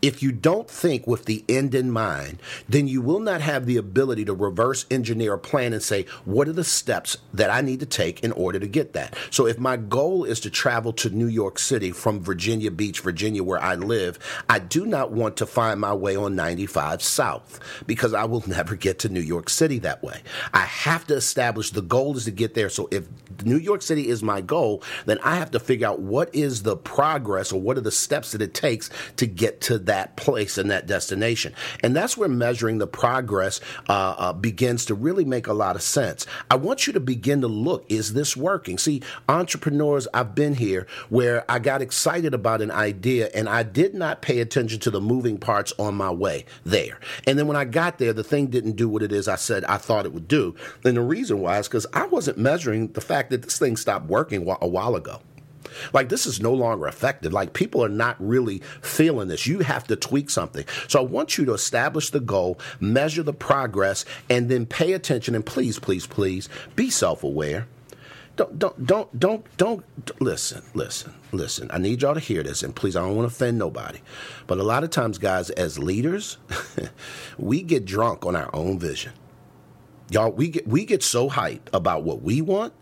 If 0.02 0.24
you 0.24 0.32
don't 0.32 0.70
think 0.70 1.08
with 1.08 1.26
the 1.26 1.44
end 1.48 1.76
in 1.76 1.92
mind, 1.92 2.42
then 2.68 2.88
you 2.88 3.02
will 3.02 3.20
not 3.20 3.42
have 3.42 3.66
the 3.66 3.78
ability 3.78 4.26
to 4.26 4.34
reverse 4.34 4.86
engineer 4.90 5.34
a 5.34 5.40
plan 5.40 5.74
and 5.74 5.84
say, 5.84 6.06
what 6.26 6.48
are 6.48 6.54
the 6.54 6.64
steps 6.64 7.18
that 7.34 7.50
I 7.50 7.62
need 7.62 7.80
to 7.82 7.86
take 7.86 8.24
in 8.24 8.32
order 8.32 8.60
to 8.60 8.68
get 8.68 8.94
that? 8.94 9.16
So 9.30 9.46
if 9.46 9.60
my 9.60 9.78
goal 9.78 10.24
is 10.24 10.40
to 10.42 10.50
travel 10.50 10.94
to 10.94 11.10
New 11.10 11.28
York 11.28 11.60
City 11.60 11.92
from 11.92 12.22
Virginia 12.22 12.72
Beach, 12.72 13.02
Virginia, 13.02 13.44
where 13.44 13.62
I 13.62 13.76
live, 13.76 14.20
I 14.50 14.60
do 14.60 14.86
not 14.86 15.12
want 15.12 15.38
to 15.38 15.46
find 15.46 15.80
my 15.80 15.94
way 15.94 16.16
on 16.16 16.36
95 16.36 17.02
South 17.02 17.60
because 17.86 18.14
I 18.14 18.26
will 18.26 18.44
never 18.48 18.76
get 18.76 19.00
to 19.00 19.10
New 19.10 19.22
York 19.22 19.50
City 19.52 19.80
that 19.80 20.02
way. 20.04 20.22
I 20.54 20.62
have 20.62 21.06
to 21.08 21.16
establish 21.16 21.72
the 21.72 21.82
goal 21.82 22.18
is 22.18 22.26
to 22.26 22.32
get 22.32 22.54
there. 22.54 22.70
So 22.70 22.88
if 22.92 23.08
New 23.46 23.58
York 23.58 23.82
City 23.82 24.08
is 24.08 24.24
my 24.24 24.42
goal, 24.42 24.84
then 25.06 25.20
I 25.24 25.36
have 25.36 25.52
to 25.52 25.60
figure 25.60 25.88
out 25.88 26.00
what 26.00 26.34
is 26.34 26.64
the 26.64 26.78
progress 26.78 27.52
or 27.52 27.62
what 27.62 27.78
are 27.78 27.82
the 27.82 27.92
steps 27.92 28.32
that 28.32 28.42
it 28.42 28.54
takes 28.54 28.90
to 29.18 29.26
get 29.26 29.62
to 29.62 29.78
that 29.80 30.16
place 30.16 30.58
and 30.58 30.70
that 30.72 30.88
destination. 30.88 31.54
And 31.84 31.96
that's 31.96 32.18
where 32.18 32.30
measuring 32.30 32.78
the 32.78 32.88
progress 32.88 33.62
uh, 33.90 34.16
uh, 34.18 34.34
begins 34.34 34.86
to 34.86 34.96
really 34.96 35.26
make 35.26 35.48
a 35.48 35.54
lot 35.54 35.76
of 35.76 35.82
sense. 35.82 36.26
I 36.50 36.56
want 36.56 36.88
you 36.88 36.94
to 36.94 37.00
begin 37.00 37.42
to 37.42 37.48
look 37.48 37.86
is 37.90 38.14
this 38.14 38.38
working? 38.38 38.78
See, 38.78 39.02
entrepreneurs, 39.28 40.08
I've 40.14 40.36
been 40.36 40.56
here 40.56 40.88
where 41.10 41.44
I 41.50 41.60
got 41.60 41.82
excited 41.82 42.34
about 42.34 42.62
an 42.62 42.72
idea 42.72 43.30
and 43.34 43.50
I 43.50 43.64
did 43.64 43.94
not 43.94 44.22
pay 44.22 44.40
attention 44.40 44.80
to 44.82 44.92
the 44.92 45.02
moving 45.02 45.38
parts 45.38 45.74
on 45.78 45.96
my 45.96 46.12
way 46.12 46.46
there. 46.66 47.00
And 47.28 47.38
then 47.38 47.48
when 47.48 47.58
I 47.58 47.66
got 47.66 47.98
there, 47.98 48.14
the 48.14 48.24
thing 48.24 48.48
didn't 48.48 48.74
do 48.74 48.88
what 48.88 49.04
it 49.04 49.12
is 49.12 49.28
I 49.28 49.36
said 49.36 49.66
I 49.66 49.78
thought 49.78 50.06
it 50.06 50.14
would 50.14 50.28
do. 50.28 50.56
And 50.84 50.96
the 50.96 51.02
reason 51.02 51.40
why 51.40 51.60
is 51.60 51.68
because 51.68 51.88
I 51.94 52.06
wasn't 52.06 52.38
measuring 52.38 52.90
the 52.94 53.02
fact 53.02 53.31
that 53.32 53.42
this 53.42 53.58
thing 53.58 53.76
stopped 53.76 54.08
working 54.08 54.48
a 54.62 54.68
while 54.68 54.96
ago. 54.96 55.22
Like 55.94 56.10
this 56.10 56.26
is 56.26 56.42
no 56.42 56.54
longer 56.54 56.88
effective. 56.88 57.34
Like 57.34 57.54
people 57.54 57.84
are 57.84 57.90
not 57.90 58.16
really 58.20 58.60
feeling 58.82 59.28
this. 59.28 59.48
You 59.48 59.60
have 59.60 59.86
to 59.88 59.96
tweak 59.96 60.30
something. 60.30 60.66
So 60.88 61.00
I 61.00 61.04
want 61.04 61.38
you 61.38 61.46
to 61.46 61.54
establish 61.54 62.10
the 62.10 62.20
goal, 62.20 62.60
measure 62.80 63.24
the 63.24 63.34
progress, 63.34 64.06
and 64.30 64.50
then 64.50 64.66
pay 64.66 64.94
attention. 64.94 65.36
And 65.36 65.46
please, 65.46 65.80
please, 65.80 66.08
please 66.08 66.50
be 66.76 66.90
self 66.90 67.24
aware. 67.24 67.68
Don't, 68.38 68.58
don't, 68.58 68.86
don't, 68.86 69.20
don't, 69.20 69.58
don't, 69.58 70.22
listen, 70.22 70.64
listen, 70.74 71.14
listen. 71.34 71.70
I 71.72 71.78
need 71.78 72.02
y'all 72.02 72.14
to 72.14 72.20
hear 72.20 72.42
this, 72.44 72.64
and 72.64 72.74
please, 72.74 72.96
I 72.96 73.02
don't 73.02 73.16
want 73.16 73.30
to 73.30 73.36
offend 73.36 73.60
nobody. 73.60 74.00
But 74.48 74.58
a 74.58 74.64
lot 74.64 74.86
of 74.86 74.90
times, 74.90 75.18
guys, 75.18 75.50
as 75.50 75.78
leaders, 75.78 76.38
we 77.38 77.62
get 77.62 77.84
drunk 77.84 78.26
on 78.26 78.38
our 78.38 78.50
own 78.56 78.80
vision. 78.80 79.12
Y'all, 80.10 80.32
we 80.32 80.48
get 80.48 80.68
we 80.68 80.86
get 80.86 81.04
so 81.04 81.30
hyped 81.30 81.68
about 81.74 82.04
what 82.04 82.22
we 82.22 82.42
want 82.42 82.74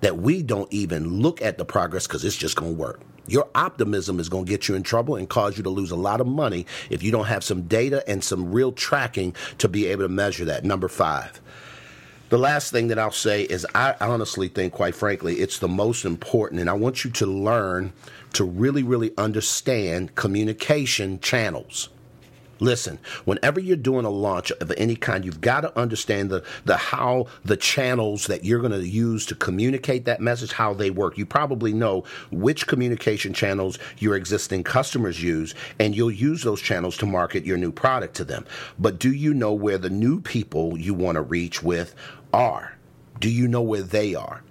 that 0.00 0.18
we 0.18 0.42
don't 0.42 0.72
even 0.72 1.20
look 1.20 1.42
at 1.42 1.58
the 1.58 1.64
progress 1.64 2.06
because 2.06 2.24
it's 2.24 2.36
just 2.36 2.56
going 2.56 2.74
to 2.74 2.78
work. 2.78 3.00
Your 3.26 3.48
optimism 3.54 4.18
is 4.18 4.28
going 4.28 4.46
to 4.46 4.50
get 4.50 4.68
you 4.68 4.74
in 4.74 4.82
trouble 4.82 5.16
and 5.16 5.28
cause 5.28 5.56
you 5.56 5.62
to 5.62 5.70
lose 5.70 5.90
a 5.90 5.96
lot 5.96 6.20
of 6.20 6.26
money 6.26 6.66
if 6.88 7.02
you 7.02 7.12
don't 7.12 7.26
have 7.26 7.44
some 7.44 7.62
data 7.62 8.02
and 8.08 8.24
some 8.24 8.50
real 8.50 8.72
tracking 8.72 9.34
to 9.58 9.68
be 9.68 9.86
able 9.86 10.02
to 10.02 10.08
measure 10.08 10.44
that. 10.46 10.64
Number 10.64 10.88
five. 10.88 11.40
The 12.30 12.38
last 12.38 12.70
thing 12.70 12.88
that 12.88 12.98
I'll 12.98 13.10
say 13.10 13.42
is 13.42 13.66
I 13.74 13.94
honestly 14.00 14.48
think, 14.48 14.72
quite 14.72 14.94
frankly, 14.94 15.40
it's 15.40 15.58
the 15.58 15.68
most 15.68 16.04
important, 16.04 16.60
and 16.60 16.70
I 16.70 16.74
want 16.74 17.04
you 17.04 17.10
to 17.10 17.26
learn 17.26 17.92
to 18.34 18.44
really, 18.44 18.84
really 18.84 19.10
understand 19.18 20.14
communication 20.14 21.18
channels. 21.18 21.88
Listen, 22.60 22.98
whenever 23.24 23.58
you're 23.58 23.76
doing 23.76 24.04
a 24.04 24.10
launch 24.10 24.50
of 24.52 24.70
any 24.76 24.94
kind, 24.94 25.24
you've 25.24 25.40
got 25.40 25.62
to 25.62 25.78
understand 25.78 26.30
the, 26.30 26.44
the 26.66 26.76
how 26.76 27.26
the 27.42 27.56
channels 27.56 28.26
that 28.26 28.44
you're 28.44 28.60
going 28.60 28.70
to 28.70 28.86
use 28.86 29.24
to 29.26 29.34
communicate 29.34 30.04
that 30.04 30.20
message, 30.20 30.52
how 30.52 30.74
they 30.74 30.90
work. 30.90 31.16
You 31.16 31.24
probably 31.24 31.72
know 31.72 32.04
which 32.30 32.66
communication 32.66 33.32
channels 33.32 33.78
your 33.98 34.14
existing 34.14 34.64
customers 34.64 35.22
use, 35.22 35.54
and 35.78 35.96
you'll 35.96 36.10
use 36.10 36.42
those 36.42 36.60
channels 36.60 36.98
to 36.98 37.06
market 37.06 37.46
your 37.46 37.56
new 37.56 37.72
product 37.72 38.14
to 38.16 38.24
them. 38.24 38.44
But 38.78 38.98
do 38.98 39.10
you 39.10 39.32
know 39.32 39.54
where 39.54 39.78
the 39.78 39.90
new 39.90 40.20
people 40.20 40.78
you 40.78 40.92
want 40.92 41.16
to 41.16 41.22
reach 41.22 41.62
with 41.62 41.94
are? 42.32 42.76
Do 43.20 43.30
you 43.30 43.48
know 43.48 43.62
where 43.62 43.82
they 43.82 44.14
are? 44.14 44.42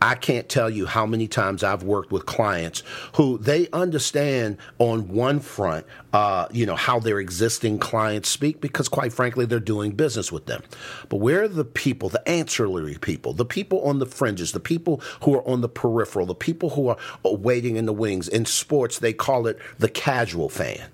I 0.00 0.14
can't 0.14 0.48
tell 0.48 0.70
you 0.70 0.86
how 0.86 1.06
many 1.06 1.28
times 1.28 1.62
I've 1.62 1.82
worked 1.82 2.12
with 2.12 2.26
clients 2.26 2.82
who 3.14 3.38
they 3.38 3.68
understand 3.72 4.58
on 4.78 5.08
one 5.08 5.40
front, 5.40 5.86
uh, 6.12 6.46
you 6.50 6.66
know, 6.66 6.76
how 6.76 6.98
their 7.00 7.18
existing 7.18 7.78
clients 7.78 8.28
speak 8.28 8.60
because, 8.60 8.88
quite 8.88 9.12
frankly, 9.12 9.46
they're 9.46 9.60
doing 9.60 9.92
business 9.92 10.30
with 10.30 10.46
them. 10.46 10.62
But 11.08 11.16
where 11.16 11.42
are 11.42 11.48
the 11.48 11.64
people, 11.64 12.08
the 12.08 12.26
ancillary 12.28 12.98
people, 13.00 13.32
the 13.32 13.44
people 13.44 13.82
on 13.82 13.98
the 13.98 14.06
fringes, 14.06 14.52
the 14.52 14.60
people 14.60 15.02
who 15.22 15.34
are 15.34 15.46
on 15.48 15.60
the 15.60 15.68
peripheral, 15.68 16.26
the 16.26 16.34
people 16.34 16.70
who 16.70 16.88
are 16.88 16.96
waiting 17.24 17.76
in 17.76 17.86
the 17.86 17.92
wings? 17.92 18.28
In 18.28 18.44
sports, 18.44 18.98
they 18.98 19.12
call 19.12 19.46
it 19.46 19.58
the 19.78 19.88
casual 19.88 20.48
fan 20.48 20.88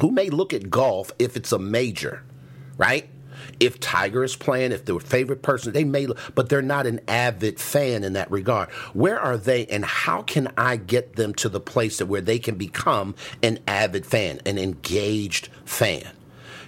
who 0.00 0.10
may 0.10 0.30
look 0.30 0.52
at 0.52 0.70
golf 0.70 1.12
if 1.18 1.36
it's 1.36 1.52
a 1.52 1.58
major, 1.58 2.22
right? 2.76 3.08
If 3.60 3.80
Tiger 3.80 4.24
is 4.24 4.36
playing, 4.36 4.72
if 4.72 4.84
their 4.84 4.98
favorite 4.98 5.42
person, 5.42 5.72
they 5.72 5.84
may, 5.84 6.06
but 6.34 6.48
they're 6.48 6.62
not 6.62 6.86
an 6.86 7.00
avid 7.08 7.58
fan 7.60 8.04
in 8.04 8.14
that 8.14 8.30
regard. 8.30 8.70
Where 8.92 9.18
are 9.18 9.36
they, 9.36 9.66
and 9.66 9.84
how 9.84 10.22
can 10.22 10.52
I 10.56 10.76
get 10.76 11.16
them 11.16 11.34
to 11.34 11.48
the 11.48 11.60
place 11.60 11.98
that 11.98 12.06
where 12.06 12.20
they 12.20 12.38
can 12.38 12.56
become 12.56 13.14
an 13.42 13.58
avid 13.66 14.06
fan, 14.06 14.40
an 14.46 14.58
engaged 14.58 15.48
fan? 15.64 16.08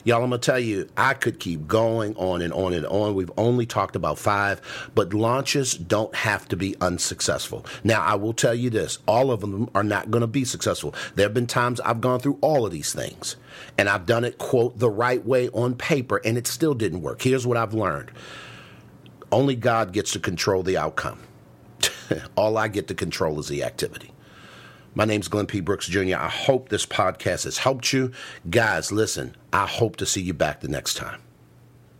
Y'all, 0.06 0.22
I'm 0.22 0.30
going 0.30 0.40
to 0.40 0.46
tell 0.46 0.60
you, 0.60 0.88
I 0.96 1.14
could 1.14 1.40
keep 1.40 1.66
going 1.66 2.14
on 2.14 2.40
and 2.40 2.52
on 2.52 2.72
and 2.72 2.86
on. 2.86 3.16
We've 3.16 3.32
only 3.36 3.66
talked 3.66 3.96
about 3.96 4.20
five, 4.20 4.60
but 4.94 5.12
launches 5.12 5.74
don't 5.74 6.14
have 6.14 6.46
to 6.50 6.56
be 6.56 6.76
unsuccessful. 6.80 7.66
Now, 7.82 8.04
I 8.04 8.14
will 8.14 8.32
tell 8.32 8.54
you 8.54 8.70
this 8.70 9.00
all 9.08 9.32
of 9.32 9.40
them 9.40 9.68
are 9.74 9.82
not 9.82 10.12
going 10.12 10.20
to 10.20 10.28
be 10.28 10.44
successful. 10.44 10.94
There 11.16 11.24
have 11.24 11.34
been 11.34 11.48
times 11.48 11.80
I've 11.80 12.00
gone 12.00 12.20
through 12.20 12.38
all 12.40 12.64
of 12.64 12.70
these 12.70 12.92
things, 12.92 13.34
and 13.76 13.88
I've 13.88 14.06
done 14.06 14.22
it, 14.22 14.38
quote, 14.38 14.78
the 14.78 14.88
right 14.88 15.26
way 15.26 15.48
on 15.48 15.74
paper, 15.74 16.20
and 16.24 16.38
it 16.38 16.46
still 16.46 16.74
didn't 16.74 17.02
work. 17.02 17.20
Here's 17.20 17.44
what 17.44 17.56
I've 17.56 17.74
learned 17.74 18.12
only 19.32 19.56
God 19.56 19.92
gets 19.92 20.12
to 20.12 20.20
control 20.20 20.62
the 20.62 20.76
outcome. 20.76 21.18
all 22.36 22.56
I 22.56 22.68
get 22.68 22.86
to 22.86 22.94
control 22.94 23.40
is 23.40 23.48
the 23.48 23.64
activity. 23.64 24.12
My 24.96 25.04
name's 25.04 25.28
Glenn 25.28 25.44
P. 25.44 25.60
Brooks 25.60 25.88
Jr. 25.88 26.16
I 26.16 26.30
hope 26.30 26.70
this 26.70 26.86
podcast 26.86 27.44
has 27.44 27.58
helped 27.58 27.92
you. 27.92 28.12
Guys, 28.48 28.90
listen, 28.90 29.36
I 29.52 29.66
hope 29.66 29.96
to 29.96 30.06
see 30.06 30.22
you 30.22 30.32
back 30.32 30.60
the 30.60 30.68
next 30.68 30.94
time. 30.94 31.20